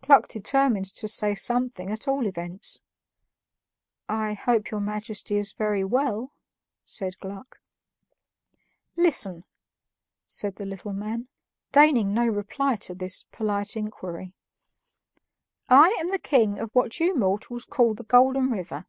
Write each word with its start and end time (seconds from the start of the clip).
Gluck 0.00 0.28
determined 0.28 0.86
to 0.94 1.06
say 1.06 1.34
something 1.34 1.90
at 1.90 2.08
all 2.08 2.26
events. 2.26 2.80
"I 4.08 4.32
hope 4.32 4.70
your 4.70 4.80
Majesty 4.80 5.36
is 5.36 5.52
very 5.52 5.84
well," 5.84 6.32
said 6.86 7.18
Gluck. 7.18 7.60
"Listen!" 8.96 9.44
said 10.26 10.56
the 10.56 10.64
little 10.64 10.94
man, 10.94 11.28
deigning 11.70 12.14
no 12.14 12.26
reply 12.26 12.76
to 12.76 12.94
this 12.94 13.24
polite 13.24 13.76
inquiry. 13.76 14.32
"I 15.68 15.88
am 16.00 16.12
the 16.12 16.18
king 16.18 16.58
of 16.58 16.74
what 16.74 16.98
you 16.98 17.14
mortals 17.14 17.66
call 17.66 17.92
the 17.92 18.04
Golden 18.04 18.48
River. 18.50 18.86